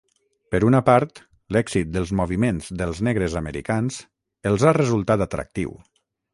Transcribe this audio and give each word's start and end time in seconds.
Per 0.53 0.59
una 0.69 0.79
part, 0.87 1.21
l'èxit 1.57 1.91
dels 1.97 2.13
moviments 2.21 2.71
dels 2.81 3.03
negres 3.09 3.37
americans 3.43 4.01
els 4.53 4.67
ha 4.71 4.77
resultat 4.81 5.29
atractiu. 5.31 5.81